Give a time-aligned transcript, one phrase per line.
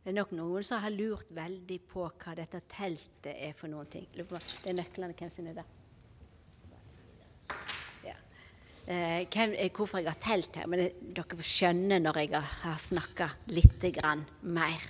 [0.00, 3.88] Det er nok noen som har lurt veldig på hva dette teltet er for noen
[3.92, 4.06] ting.
[4.16, 5.12] Det er nøklene.
[5.12, 5.64] Hvem sine er det?
[8.06, 8.14] Ja.
[8.86, 12.32] Eh, hvem, eh, hvorfor jeg har telt her, men det, dere får skjønne når jeg
[12.62, 13.84] har snakka litt
[14.40, 14.86] mer.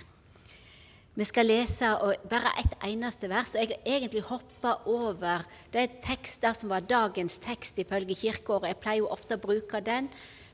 [1.19, 1.89] Vi skal lese
[2.31, 5.43] bare ett eneste vers, og jeg har egentlig hoppa over
[5.73, 8.71] det tekster som var dagens tekst ifølge kirkeåret.
[8.71, 10.07] Jeg pleier jo ofte å bruke den,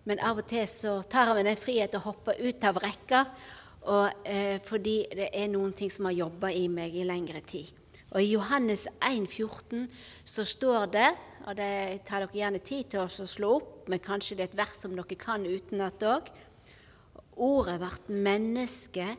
[0.03, 3.27] men av og til så tar jeg meg den frihet å hoppe ut av rekka
[3.87, 7.71] og, eh, fordi det er noen ting som har jobba i meg i lengre tid.
[8.11, 9.87] Og I Johannes 1,14
[10.25, 11.09] så står det,
[11.47, 14.59] og det tar dere gjerne tid til å slå opp, men kanskje det er et
[14.59, 16.31] vers som dere kan utenat òg
[17.37, 19.11] Ordet ble menneske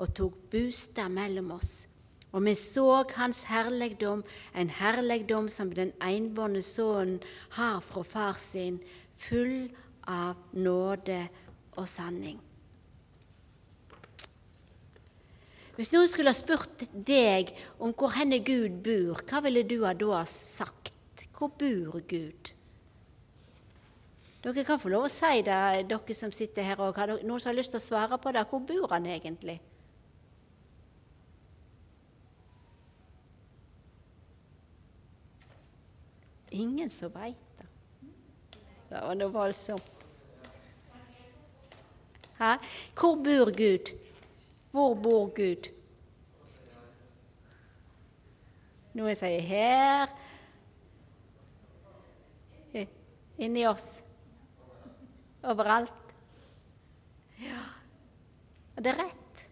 [0.00, 1.86] og tok bostad mellom oss.
[2.32, 7.20] Og vi så Hans herligdom, en herligdom som den enbårne sønnen
[7.50, 8.80] har fra far sin,
[9.12, 9.68] full
[10.08, 11.28] av nåde
[11.76, 12.40] og sanning.
[15.76, 20.22] Hvis noen skulle ha spurt deg om hvor henne Gud bor, hva ville du da
[20.24, 20.94] sagt?
[21.36, 22.52] Hvor bor Gud?
[24.46, 26.96] Dere kan få lov å si det, dere som sitter her òg.
[26.96, 28.46] Har noen som har lyst til å svare på det?
[28.48, 29.58] Hvor bor han egentlig?
[36.56, 37.68] Ingen som veit det.
[38.88, 39.92] Det var noe voldsomt.
[42.38, 42.54] Hæ?
[42.94, 43.92] Hvor bor Gud?
[44.70, 45.72] Hvor bor Gud?
[48.96, 50.12] Noen sier her.
[53.36, 53.98] Inni oss.
[55.44, 56.14] Overalt.
[57.42, 57.60] Ja.
[58.76, 59.42] Og det er rett.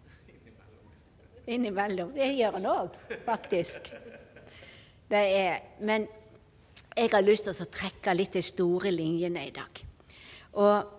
[1.52, 2.14] Innimellom.
[2.16, 3.92] Det gjør han òg, faktisk.
[5.10, 6.06] Det er, men
[6.96, 9.82] jeg har lyst til å trekke litt de store linjene i dag.
[10.56, 10.94] Og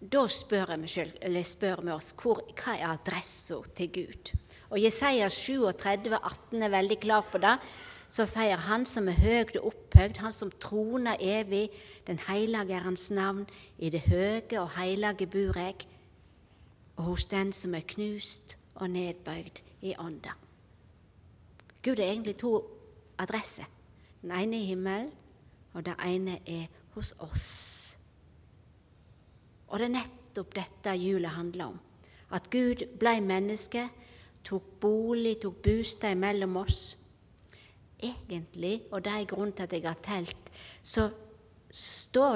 [0.00, 0.72] da spør,
[1.44, 4.32] spør vi oss hvor, hva er adressa til Gud.
[4.70, 7.58] Og Jesaja 37, 18 er veldig klar på det.
[8.08, 11.70] Så sier Han som er høyt og opphøyd, Han som troner evig,
[12.06, 13.46] den hellige er Hans navn.
[13.78, 15.86] I det høye og hellige bor jeg,
[16.96, 20.34] og hos den som er knust og nedbøyd i ånda.
[21.82, 22.62] Gud er egentlig to
[23.18, 23.64] adresser.
[24.22, 25.10] Den ene i himmelen,
[25.74, 27.98] og den ene er hos oss.
[29.68, 31.78] Og det er nettopp dette julet handler om.
[32.30, 33.88] At Gud ble menneske,
[34.46, 36.96] tok bolig, tok bostad mellom oss.
[37.96, 40.50] Egentlig, og det er grunnen til at jeg har telt,
[40.82, 41.08] så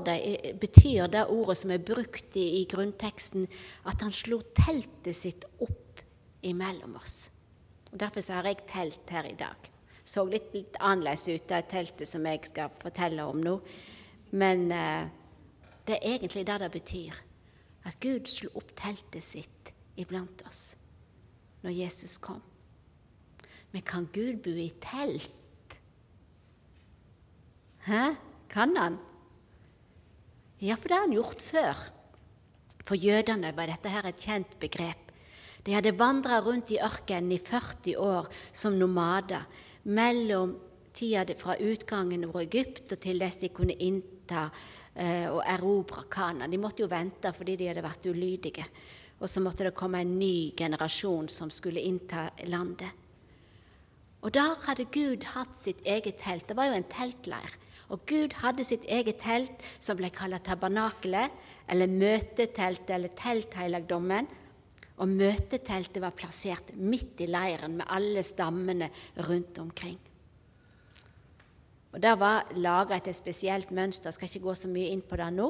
[0.07, 3.47] det, betyr det ordet som er brukt i, i grunnteksten,
[3.87, 6.01] at han slo teltet sitt opp
[6.43, 7.31] imellom oss.
[7.93, 9.71] Og Derfor har jeg telt her i dag.
[10.05, 13.55] Så litt, litt annerledes ut, det teltet som jeg skal fortelle om nå.
[14.33, 15.07] Men eh,
[15.87, 17.23] det er egentlig det det betyr.
[17.87, 20.80] At Gud slo opp teltet sitt iblant oss
[21.65, 22.41] når Jesus kom.
[23.71, 25.79] Men kan Gud bo i telt?
[27.87, 28.15] Hæ?
[28.51, 28.99] Kan han?
[30.61, 31.87] Ja, for det har han gjort før.
[32.85, 35.13] For jødene var dette her et kjent begrep.
[35.65, 39.47] De hadde vandra rundt i ørkenen i 40 år som nomader
[39.93, 40.57] mellom
[40.97, 44.49] tida fra utgangen over Egypt og til dess de kunne innta
[44.95, 46.49] eh, og erobre Kana.
[46.49, 48.67] De måtte jo vente fordi de hadde vært ulydige.
[49.21, 52.91] Og så måtte det komme en ny generasjon som skulle innta landet.
[54.21, 56.49] Og der hadde Gud hatt sitt eget telt.
[56.49, 57.57] Det var jo en teltleir.
[57.91, 61.33] Og Gud hadde sitt eget telt, som ble kalt tabernakelet,
[61.71, 64.29] eller møteteltet, eller teltheilagdommen.
[65.01, 68.91] Og møteteltet var plassert midt i leiren med alle stammene
[69.25, 69.99] rundt omkring.
[71.91, 75.17] Og Det var laga et spesielt mønster, jeg skal ikke gå så mye inn på
[75.19, 75.49] det nå.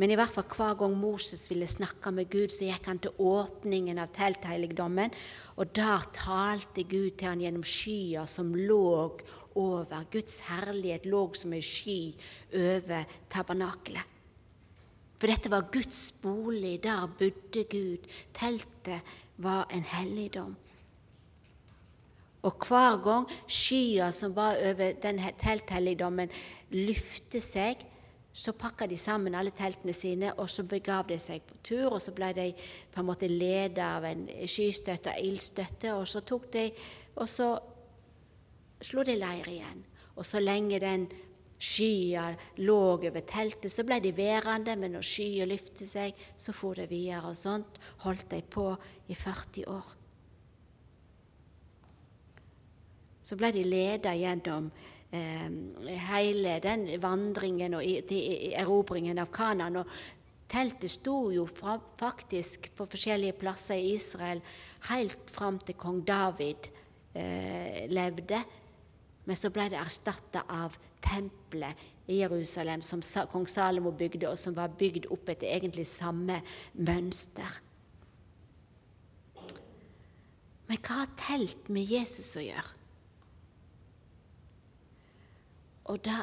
[0.00, 3.12] Men i hvert fall hver gang Moses ville snakke med Gud, så gikk han til
[3.20, 5.12] åpningen av telthelligdommen.
[5.60, 9.18] Og der talte Gud til han gjennom skya som lå
[9.54, 10.08] over.
[10.10, 12.00] Guds herlighet lå som ei sky
[12.56, 14.08] over tabernakelet.
[15.20, 18.08] For dette var Guds bolig, der bodde Gud.
[18.34, 20.56] Teltet var en helligdom.
[22.42, 26.30] Og hver gang skya som var over den telthelligdommen,
[26.74, 27.84] lyfte seg,
[28.32, 31.92] så pakka de sammen alle teltene sine, og så begav de seg på tur.
[31.92, 32.48] Og så ble de
[32.92, 36.66] på en måte ledet av en skystøtte ildstøtte, og så tok de
[37.20, 37.48] og så
[38.82, 39.84] slo de leir igjen.
[40.16, 41.06] Og så lenge den
[41.62, 42.32] skya
[42.64, 46.88] lå over teltet, så ble de værende, men når skya løftet seg, så for de
[46.90, 47.28] videre.
[47.30, 48.70] Og sånt holdt de på
[49.08, 49.98] i 40 år.
[53.22, 54.66] Så ble de ledet gjennom
[55.14, 55.46] eh,
[56.08, 59.80] hele den vandringen og til erobringen av Kanan.
[59.82, 59.94] Og
[60.52, 64.42] Teltet sto jo fra, faktisk på forskjellige plasser i Israel
[64.90, 66.68] helt fram til kong David
[67.16, 68.42] eh, levde.
[69.24, 73.00] Men så ble det erstatta av tempelet i Jerusalem som
[73.32, 76.42] kong Salomo bygde, og som var bygd opp etter egentlig samme
[76.74, 77.62] mønster.
[80.68, 82.81] Men hva har telt med Jesus å gjøre?
[85.84, 86.18] Og det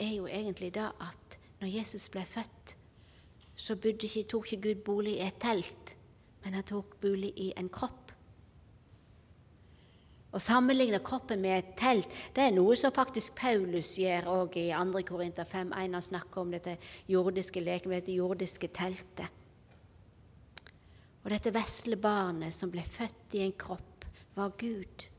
[0.00, 2.76] er jo egentlig det at når Jesus ble født,
[3.54, 5.96] så ikke, tok ikke Gud bolig i et telt,
[6.44, 8.14] men han tok bolig i en kropp.
[10.30, 14.68] Å sammenligne kroppen med et telt det er noe som faktisk Paulus gjør òg i
[14.70, 15.02] 2.
[15.08, 15.74] Korinter 5.1.
[15.74, 16.76] Han snakker om dette
[17.10, 19.38] jordiske leken, dette jordiske teltet.
[21.20, 24.06] Og dette vesle barnet som ble født i en kropp,
[24.38, 25.09] var Gud.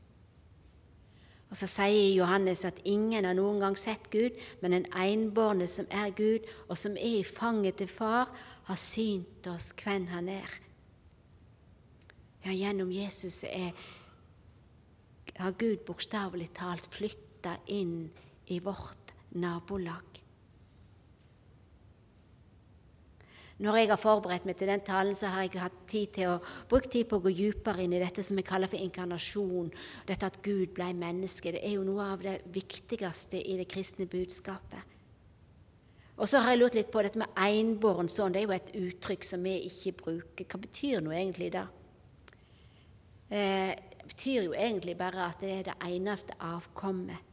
[1.52, 5.84] Og så sier Johannes at ingen har noen gang sett Gud, men den enbårne som
[5.92, 8.32] er Gud, og som er i fanget til Far,
[8.64, 10.54] har synt oss hvem han er.
[12.46, 13.76] Ja, gjennom Jesus er
[15.36, 18.10] har Gud bokstavelig talt flytta inn
[18.52, 20.21] i vårt nabolag.
[23.62, 26.38] Når jeg har forberedt meg til den talen, så har jeg hatt tid til å
[26.70, 29.68] bruke tid på å gå dypere inn i dette som vi kaller for inkarnasjon.
[30.08, 31.52] Dette at Gud ble menneske.
[31.54, 34.90] Det er jo noe av det viktigste i det kristne budskapet.
[36.18, 38.34] Og så har jeg lurt litt på dette med enbåren sønn.
[38.34, 40.50] Det er jo et uttrykk som vi ikke bruker.
[40.50, 41.64] Hva betyr nå egentlig det?
[43.30, 47.30] Det betyr jo egentlig bare at det er det eneste avkommet.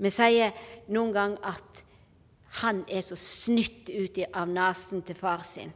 [0.00, 0.56] Vi sier
[0.90, 1.84] noen gang at
[2.60, 5.72] han er så snytt ut av nesen til far sin.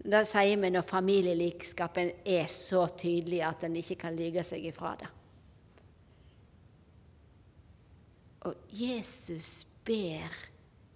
[0.00, 4.94] Da sier vi når familielikskapen er så tydelig at en ikke kan lyge seg ifra
[5.00, 5.10] det.
[8.48, 10.32] Og Jesus ber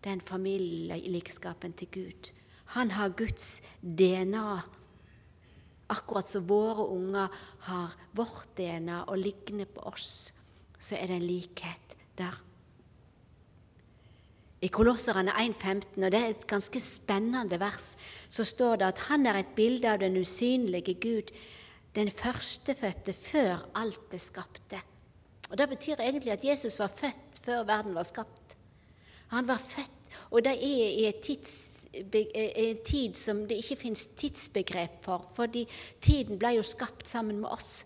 [0.04, 2.30] den familielikskapen til Gud.
[2.72, 4.62] Han har Guds DNA
[5.92, 7.28] Akkurat som våre unger
[7.68, 10.32] har vårt DNA og ligner på oss,
[10.80, 12.38] så er det en likhet der.
[14.64, 17.90] I Kolosserne 1,15, og det er et ganske spennende vers,
[18.32, 21.34] så står det at han er et bilde av den usynlige Gud,
[21.94, 24.80] den førstefødte før alt det skapte.
[25.50, 28.56] Og Det betyr egentlig at Jesus var født før verden var skapt.
[29.28, 29.92] Han var født,
[30.30, 35.68] og det er i tids en tid som det ikke finnes tidsbegrep for, fordi
[36.02, 37.84] tiden ble jo skapt sammen med oss.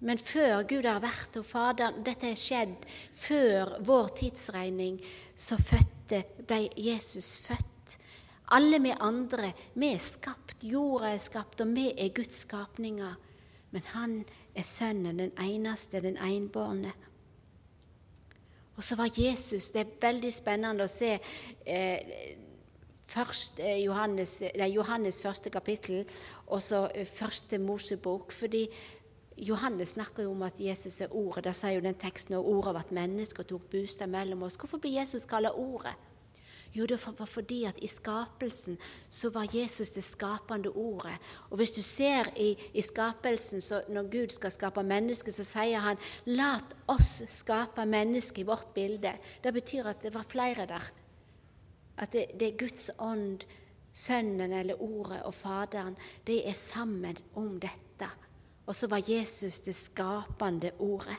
[0.00, 4.96] Men før Gud har vært og Fader, Dette er skjedd før vår tidsregning,
[5.36, 7.98] så fødte, ble Jesus født.
[8.56, 13.14] Alle vi andre, vi er skapt, jorda er skapt, og vi er Guds skapninger.
[13.70, 14.16] Men han
[14.56, 16.92] er sønnen, den eneste, den enbårne.
[18.76, 21.12] Og så var Jesus Det er veldig spennende å se
[21.66, 22.36] eh,
[23.10, 26.06] først eh, Johannes, nei, Johannes første kapittel
[26.46, 28.32] og så eh, første Mosebok.
[28.32, 28.64] fordi
[29.40, 31.44] Johannes snakker jo om at Jesus er Ordet.
[31.44, 34.58] Der sier jo den teksten at Ordet ble menneske og tok bostad mellom oss.
[34.60, 35.96] Hvorfor blir Jesus kalt Ordet?
[36.72, 38.78] Jo, det var fordi at i skapelsen
[39.08, 41.16] så var Jesus det skapende ordet.
[41.50, 45.78] Og hvis du ser i, i skapelsen, så når Gud skal skape mennesker, så sier
[45.78, 49.18] han 'lat oss skape mennesket i vårt bilde'.
[49.42, 50.92] Det betyr at det var flere der.
[51.98, 53.40] At det, det er Guds ånd,
[53.92, 55.96] Sønnen eller Ordet og Faderen,
[56.26, 58.06] de er sammen om dette.
[58.70, 61.16] Og så var Jesus det skapende ordet.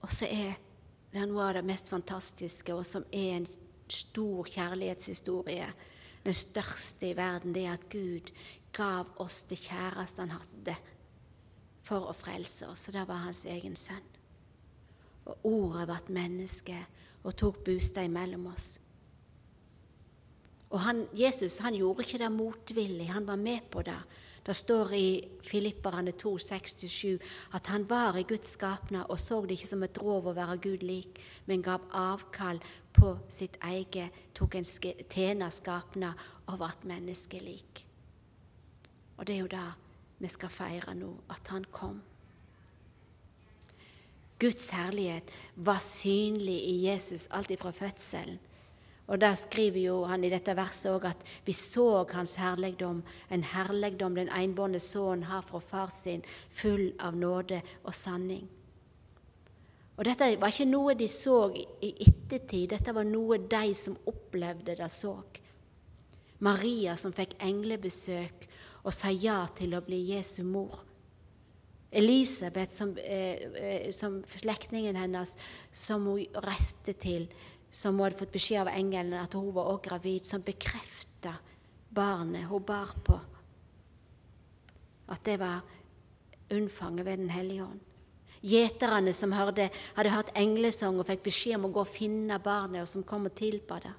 [0.00, 0.54] Og så er
[1.12, 3.48] det noe av det mest fantastiske, og som er en
[3.92, 5.66] stor kjærlighetshistorie,
[6.24, 8.32] den største i verden, det er at Gud
[8.72, 10.78] gav oss det kjæreste han hadde,
[11.84, 14.08] for å frelse oss, og det var hans egen sønn.
[15.28, 16.80] Og ordet ble menneske
[17.24, 18.78] og tok bostad mellom oss.
[20.74, 23.98] Og han, Jesus han gjorde ikke det motvillig, han var med på det.
[24.44, 25.08] Det står i
[25.46, 30.00] Filipperne 2, 6-7 at han var i Guds skapnad og så det ikke som et
[30.02, 32.60] rov å være Gud lik, men gav avkall
[32.92, 34.66] på sitt eget, tok en
[35.08, 37.84] tjener skapnad og ble menneskelik.
[39.16, 39.68] Og det er jo det
[40.18, 42.02] vi skal feire nå, at han kom.
[44.42, 48.42] Guds herlighet var synlig i Jesus alt fra fødselen.
[49.06, 53.44] Og Der skriver jo han i dette verset òg at vi så hans herligdom, en
[53.44, 58.48] herligdom den enbårne sønnen har fra far sin, full av nåde og sanning.
[59.96, 64.74] Og Dette var ikke noe de så i ettertid, dette var noe de som opplevde
[64.74, 65.18] det, så.
[66.40, 68.48] Maria som fikk englebesøk
[68.84, 70.82] og sa ja til å bli Jesu mor
[71.94, 75.36] Elisabeth, som, eh, eh, som slektningen hennes,
[75.72, 77.28] som hun reiste til,
[77.74, 81.32] som hun hadde fått beskjed av engelen at hun var også gravid, som bekrefta
[81.94, 83.16] barnet hun bar på.
[85.10, 85.64] At det var
[86.54, 87.80] unnfanget ved Den hellige ånd.
[88.44, 92.84] Gjeterne som hørte, hadde hørt englesang og fikk beskjed om å gå og finne barnet,
[92.84, 93.94] og som kom og tilba det.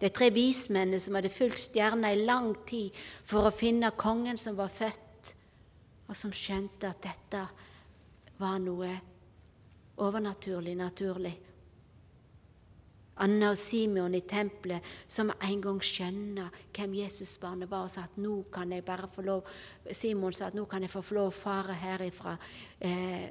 [0.00, 2.96] De tre vismennene som hadde fulgt stjerna i lang tid
[3.28, 5.34] for å finne kongen som var født,
[6.08, 7.44] og som skjønte at dette
[8.40, 8.90] var noe
[10.02, 11.36] overnaturlig, naturlig.
[13.20, 18.16] Anna og Simeon i tempelet som en gang skjønner hvem Jesusbarnet var, og sa at
[18.16, 19.50] nå kan jeg bare få lov
[19.92, 22.38] Simon sa at nå kan jeg få lov å fare herifra
[22.80, 23.28] eh,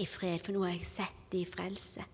[0.00, 2.06] i fred, for nå har jeg sett det i frelse.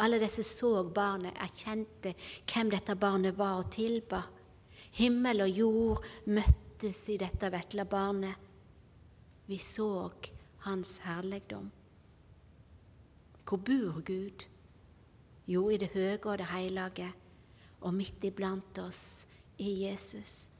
[0.00, 2.14] Alle disse så barnet, erkjente
[2.48, 4.24] hvem dette barnet var og tilba.
[4.98, 8.48] Himmel og jord møttes i dette vesle barnet.
[9.46, 10.10] Vi så
[10.64, 11.70] hans herligdom.
[13.44, 14.49] Hvor bor Gud?
[15.50, 17.10] Jo, i det høye og det hellige,
[17.80, 19.26] og midt iblant oss
[19.58, 20.52] i Jesus.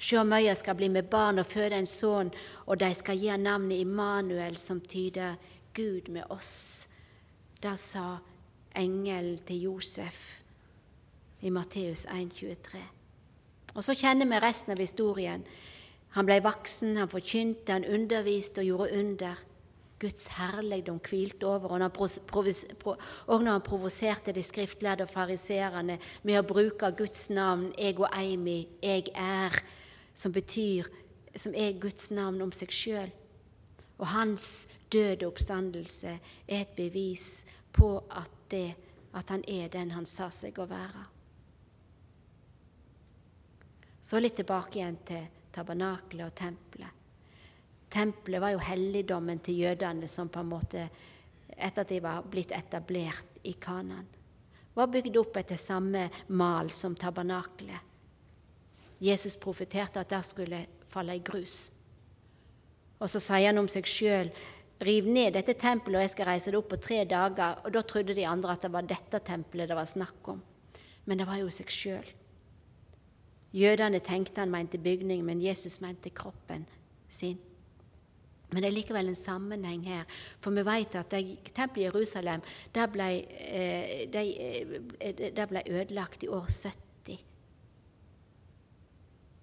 [0.00, 2.32] Sjå møya skal bli med barn og føde en sønn,
[2.66, 5.36] og de skal gi navnet Immanuel, som tyder
[5.74, 6.88] Gud med oss.
[7.62, 8.18] Det sa
[8.76, 10.42] engelen til Josef
[11.40, 12.80] i Matteus 1,23.
[13.74, 15.44] Og så kjenner vi resten av historien.
[16.16, 19.40] Han ble voksen, han forkynte, han underviste og gjorde under.
[20.04, 26.92] Guds herligdom hvilte over, og når han provoserte de skriftlærde og fariseerne med å bruke
[26.98, 29.56] Guds navn, jeg og Eimi, jeg er,
[30.14, 30.92] som betyr
[31.36, 33.10] som er Guds navn om seg sjøl.
[33.98, 37.44] Og hans døde oppstandelse er et bevis
[37.74, 38.74] på at, det,
[39.14, 41.06] at han er den han sa seg å være.
[44.04, 47.03] Så litt tilbake igjen til tabernaklet og tempelet.
[47.94, 50.88] Tempelet var jo helligdommen til jødene som på en måte,
[51.54, 54.08] etter at de var blitt etablert i Kanan,
[54.74, 57.92] var bygd opp etter samme mal som tabernaklet.
[59.04, 61.68] Jesus profeterte at der skulle falle i grus.
[62.98, 64.32] Og så sier han om seg sjøl
[64.84, 67.62] riv ned dette tempelet, og jeg skal reise det opp på tre dager.
[67.62, 70.42] Og da trodde de andre at det var dette tempelet det var snakk om.
[71.04, 72.06] Men det var jo seg sjøl.
[73.54, 76.66] Jødene tenkte han mente bygning, men Jesus mente kroppen
[77.08, 77.38] sin.
[78.54, 80.06] Men det er likevel en sammenheng her,
[80.40, 82.44] for vi vet at tempelet i Jerusalem
[82.74, 83.08] det ble,
[83.50, 87.18] eh, det, eh, det ble ødelagt i år 70.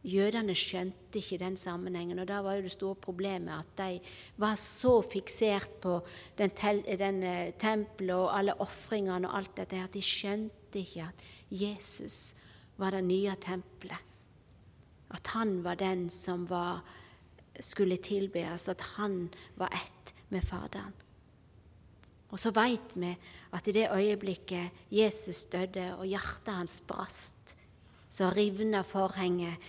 [0.01, 3.99] Jødene skjønte ikke den sammenhengen, og da var jo det store problemet at de
[4.41, 5.99] var så fiksert på
[6.39, 6.55] den,
[6.97, 12.31] den eh, tempelet og alle ofringene og alt dette at de skjønte ikke at Jesus
[12.81, 14.09] var det nye tempelet.
[15.11, 16.81] At han var den som var
[17.59, 20.93] skulle tilbes, at han var ett med Faderen.
[22.31, 23.11] Og så veit vi
[23.51, 27.57] at i det øyeblikket Jesus døde og hjertet hans brast,
[28.09, 29.59] så rivna forhenget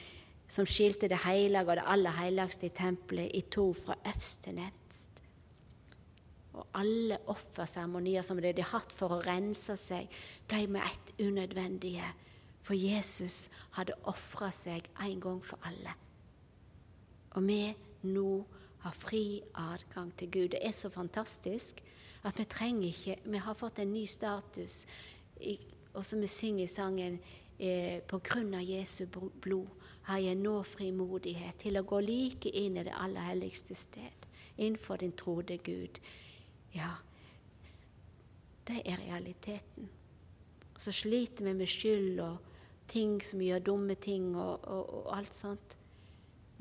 [0.52, 4.54] som skilte det hellige og det aller helligste i tempelet i to fra øvst til
[4.54, 5.22] nevst.
[6.52, 10.10] Og alle offerseremonier som de hadde hatt for å rense seg,
[10.48, 12.10] ble med ett unødvendige,
[12.62, 13.48] for Jesus
[13.78, 15.96] hadde ofra seg en gang for alle.
[17.32, 18.44] Og vi nå
[18.82, 20.48] har fri adgang til Gud.
[20.48, 21.82] Det er så fantastisk
[22.22, 24.86] at vi trenger ikke Vi har fått en ny status,
[25.94, 27.20] og som vi synger i sangen
[27.58, 29.06] eh, På grunn av Jesu
[29.40, 29.68] blod
[30.02, 34.98] har jeg nå frimodighet til å gå like inn i det aller helligste sted, innenfor
[34.98, 36.00] din trode Gud.
[36.74, 36.96] Ja,
[38.66, 39.90] det er realiteten.
[40.76, 42.38] Så sliter vi med skyld og
[42.90, 45.78] ting som gjør dumme ting og, og, og alt sånt.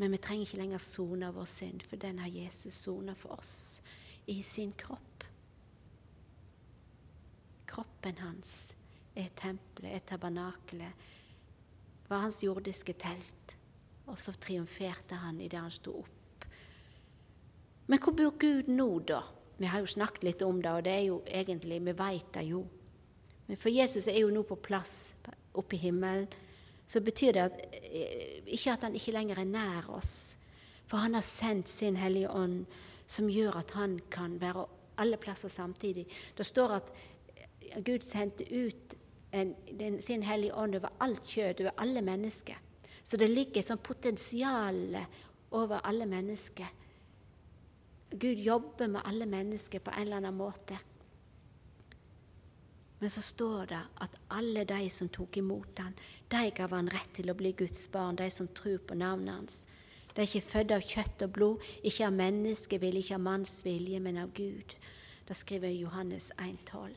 [0.01, 3.83] Men vi trenger ikke lenger sone vår synd, for den har Jesus sona for oss
[4.33, 5.25] i sin kropp.
[7.69, 8.73] Kroppen hans
[9.13, 11.05] er tempelet, er tabernakelet,
[12.09, 13.55] var hans jordiske telt.
[14.09, 16.49] Og så triumferte han idet han sto opp.
[17.85, 19.21] Men hvor bor Gud nå, da?
[19.61, 22.47] Vi har jo snakket litt om det, og det er jo egentlig, vi veit det
[22.49, 22.65] jo.
[23.45, 25.13] Men for Jesus er jo nå på plass
[25.53, 26.25] oppe i himmelen
[26.91, 30.37] så betyr det at, eh, ikke at han ikke lenger er nær oss.
[30.85, 32.65] For han har sendt sin Hellige Ånd,
[33.07, 34.65] som gjør at han kan være
[34.99, 36.05] alle plasser samtidig.
[36.37, 36.91] Det står at
[37.37, 38.97] eh, Gud sendte ut
[39.31, 42.59] en, den, sin Hellige Ånd over alt kjød, over alle mennesker.
[43.03, 44.97] Så det ligger et sånt potensial
[45.51, 46.67] over alle mennesker.
[48.11, 50.75] Gud jobber med alle mennesker på en eller annen måte.
[53.01, 55.95] Men så står det at alle de som tok imot han,
[56.29, 59.55] de gav han rett til å bli Guds barn, de som tror på navnet hans.
[60.13, 64.03] De er ikke født av kjøtt og blod, ikke av menneskevilje, ikke av manns vilje,
[64.05, 64.77] men av Gud.
[65.25, 66.93] Da skriver Johannes 1,12.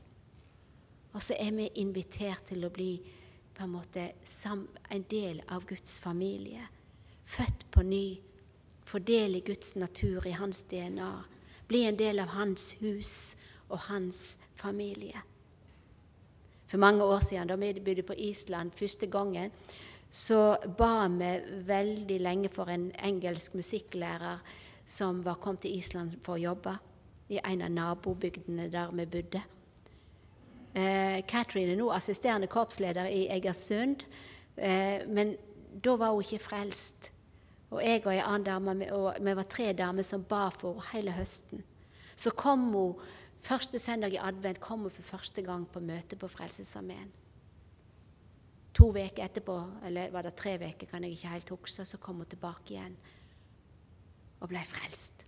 [1.14, 2.92] Og så er vi invitert til å bli
[3.56, 4.10] på en måte
[4.92, 6.68] en del av Guds familie.
[7.24, 8.06] Født på ny.
[8.84, 11.12] Få del i Guds natur, i hans DNA.
[11.68, 13.38] Bli en del av hans hus
[13.70, 15.24] og hans familie.
[16.66, 19.50] For mange år siden, da vi bodde på Island første gangen,
[20.10, 24.38] så ba vi veldig lenge for en engelsk musikklærer
[24.84, 26.76] som var kommet til Island for å jobbe
[27.28, 29.42] i en av nabobygdene der vi bodde.
[30.74, 34.04] Eh, Catherine er nå assisterende korpsleder i Egersund,
[34.56, 35.36] eh, men
[35.84, 37.10] da var hun ikke frelst.
[37.70, 40.92] Og jeg og ei annen dame, og vi var tre damer som ba for henne
[40.92, 41.62] hele høsten.
[42.16, 42.94] Så kom hun
[43.44, 47.12] første søndag i advent kom hun for første gang på møte på Frelsesarmeen.
[48.74, 52.16] To uker etterpå, eller var det tre uker, kan jeg ikke helt huske, så kom
[52.22, 52.96] hun tilbake igjen
[54.40, 55.24] og ble frelst.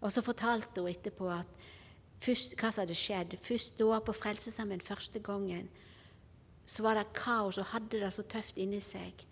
[0.00, 1.48] Og så fortalte hun etterpå at
[2.20, 3.38] først, hva som hadde skjedd.
[3.42, 5.68] Først da på Frelsesarmeen første gangen,
[6.66, 9.26] så var det kaos og hadde det så tøft inni seg.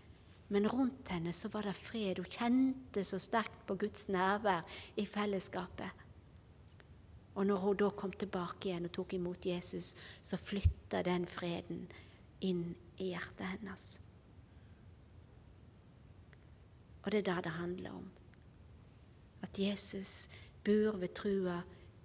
[0.48, 2.18] Men rundt henne så var det fred.
[2.18, 4.64] Hun kjente så sterkt på Guds nærvær
[4.96, 6.07] i fellesskapet.
[7.38, 9.92] Og når hun da kom tilbake igjen og tok imot Jesus,
[10.22, 11.84] så flytta den freden
[12.42, 13.84] inn i hjertet hennes.
[17.04, 18.08] Og det er det det handler om.
[19.46, 20.26] At Jesus
[20.66, 21.60] bor ved trua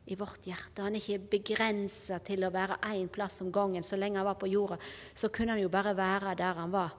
[0.05, 0.85] i vårt hjerte.
[0.85, 3.83] Han er ikke begrensa til å være én plass om gangen.
[3.83, 4.77] Så lenge han var på jorda,
[5.15, 6.93] så kunne han jo bare være der han var.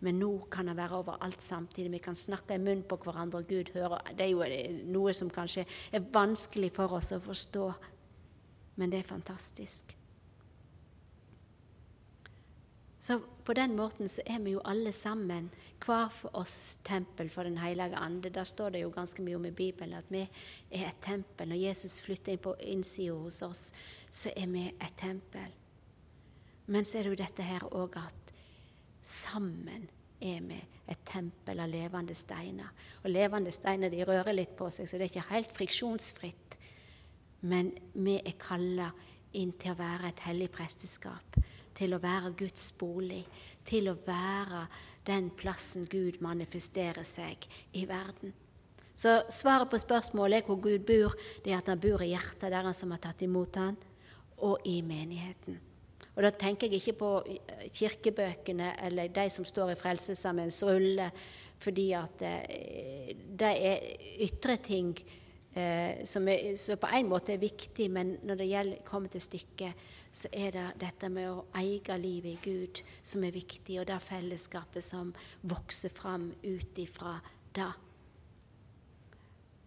[0.00, 1.92] Men nå kan han være overalt samtidig.
[1.92, 4.12] Vi kan snakke i munnen på hverandre, og Gud hører.
[4.16, 7.70] Det er jo noe som kanskje er vanskelig for oss å forstå,
[8.80, 9.96] men det er fantastisk.
[13.00, 15.48] Så på den måten så er vi jo alle sammen,
[15.80, 18.28] hver for oss, tempel for Den hellige ande.
[18.28, 20.26] Der står det jo ganske mye om i Bibelen at vi
[20.70, 21.48] er et tempel.
[21.48, 23.72] Når Jesus flytter inn på innsida hos oss,
[24.10, 25.48] så er vi et tempel.
[26.66, 28.19] Men så er det jo dette her òg at
[29.02, 29.88] sammen
[30.20, 30.58] er vi
[30.90, 32.72] et tempel av levende steiner.
[33.04, 36.58] Og levende steiner de rører litt på seg, så det er ikke helt friksjonsfritt.
[37.48, 38.90] Men vi er kalla
[39.38, 41.40] inn til å være et hellig presteskap
[41.80, 43.22] til å være Guds bolig,
[43.64, 44.66] til å være
[45.06, 47.46] den plassen Gud manifesterer seg
[47.78, 48.34] i verden.
[48.94, 52.50] Så svaret på spørsmålet er hvor Gud bor, det er at han bor i hjertet
[52.50, 53.78] der han som har tatt imot han,
[54.44, 55.56] og i menigheten.
[56.16, 57.10] Og Da tenker jeg ikke på
[57.72, 61.10] kirkebøkene eller de som står i Frelsesarmeens rulle,
[61.60, 63.88] fordi at eh, det er
[64.24, 64.94] ytre ting
[65.54, 69.24] eh, som, er, som, på en måte er viktig, men når det gjelder kommer til
[69.24, 73.86] stykket, så er det dette med å eie livet i Gud som er viktig, og
[73.86, 77.18] det fellesskapet som vokser fram ut ifra
[77.54, 77.70] det.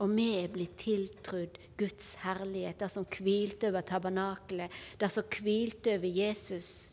[0.04, 5.96] Og vi er blitt tiltrudd Guds herlighet, det som hvilte over tabernakelet, det som hvilte
[5.96, 6.92] over Jesus.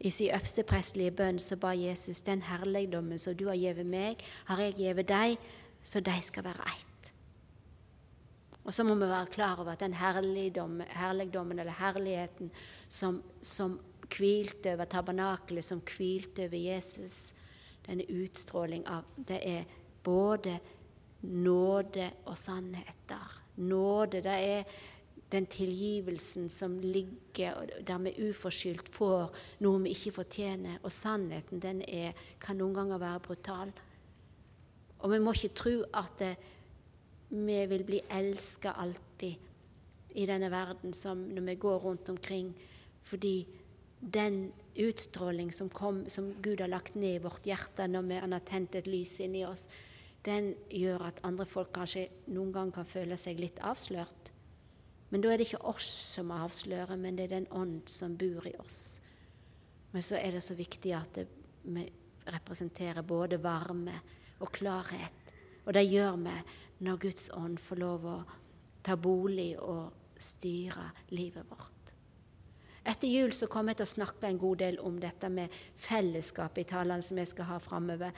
[0.00, 4.62] I sin øversteprestelige bønn så ba Jesus den herligdommen som du har gitt meg, har
[4.62, 5.38] jeg gitt deg,
[5.82, 7.12] så de skal være ett.
[8.64, 12.50] Og så må vi være klar over at den herligdommen eller herligheten
[12.88, 13.78] som, som
[14.12, 17.34] hvilte over tabernakelet, som hvilte over Jesus,
[17.86, 19.64] denne utstråling av Det er
[20.04, 20.58] både
[21.22, 23.42] nåde og sannheter.
[23.56, 24.78] Nåde, det er
[25.32, 30.78] den tilgivelsen som ligger der vi uforskyldt får noe vi ikke fortjener.
[30.82, 33.74] Og sannheten, den er, kan noen ganger være brutal.
[34.98, 36.32] Og vi må ikke tro at det,
[37.28, 42.54] vi vil bli elska alltid i denne verden når vi går rundt omkring,
[43.02, 43.46] fordi
[44.00, 48.32] den utstråling som, kom, som Gud har lagt ned i vårt hjerte når vi, han
[48.32, 49.68] har tent et lys inni oss,
[50.28, 54.32] den gjør at andre folk kanskje noen gang kan føle seg litt avslørt.
[55.08, 58.44] Men da er det ikke oss som avslører, men det er den ånd som bor
[58.48, 59.00] i oss.
[59.94, 61.28] Men så er det så viktig at det,
[61.64, 61.86] vi
[62.28, 63.96] representerer både varme
[64.44, 65.32] og klarhet.
[65.64, 66.36] Og det gjør vi
[66.84, 68.18] når Guds ånd får lov å
[68.84, 71.74] ta bolig og styre livet vårt.
[72.88, 76.62] Etter jul så kommer jeg til å snakke en god del om dette med fellesskapet
[76.62, 78.14] i talene som jeg skal ha framover.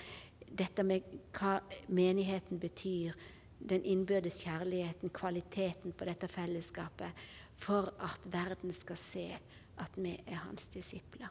[0.50, 1.58] Dette med hva
[1.88, 3.14] menigheten betyr,
[3.60, 7.26] den innbyrdes kjærligheten, kvaliteten på dette fellesskapet,
[7.60, 9.26] for at verden skal se
[9.80, 11.28] at vi er hans disipler.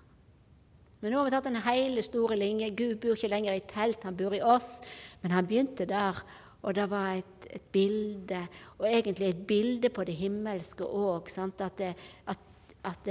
[1.00, 2.70] Men nå har vi tatt en hele store linje.
[2.76, 4.82] Gud bor ikke lenger i telt, han bor i oss.
[5.24, 6.20] Men han begynte der
[6.62, 8.40] og det var et, et, bilde,
[8.78, 11.30] og egentlig et bilde på det himmelske òg.
[11.40, 11.82] At,
[12.28, 12.42] at,
[12.84, 13.10] at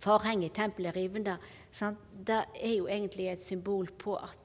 [0.00, 1.36] forhenget i tempelet er rivende.
[2.26, 4.43] Det er jo egentlig et symbol på at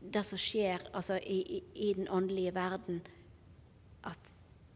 [0.00, 3.00] det som skjer altså, i, i, den åndelige verden,
[4.04, 4.30] at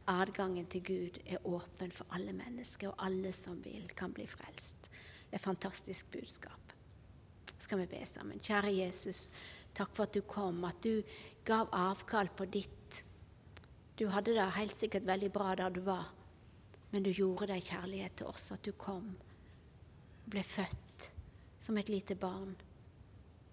[0.07, 4.91] adgangen til Gud er åpen for alle mennesker, og alle som vil, kan bli frelst.
[4.91, 6.75] Det er et fantastisk budskap.
[7.59, 8.43] Skal vi be sammen?
[8.43, 9.31] Kjære Jesus,
[9.75, 11.01] takk for at du kom, at du
[11.45, 13.05] gav avkall på ditt.
[13.99, 16.13] Du hadde det helt sikkert veldig bra der du var,
[16.93, 19.15] men du gjorde det i kjærlighet til oss, at du kom,
[20.31, 21.11] ble født
[21.59, 22.55] som et lite barn.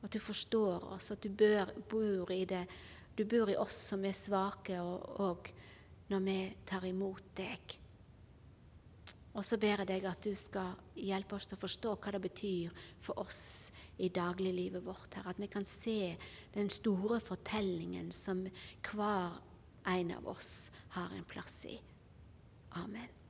[0.02, 2.66] At du forstår oss, at du bør, bor i det.
[3.18, 5.52] Du bor i oss som er svake, og, og
[6.10, 6.38] når vi
[6.68, 7.78] tar imot deg.
[9.32, 12.24] Og så ber jeg deg at du skal hjelpe oss til å forstå hva det
[12.26, 13.72] betyr for oss
[14.04, 15.14] i dagliglivet vårt.
[15.16, 16.18] her, At vi kan se
[16.54, 18.44] den store fortellingen som
[18.92, 19.40] hver
[19.88, 21.80] en av oss har en plass i.
[22.76, 23.21] Amen.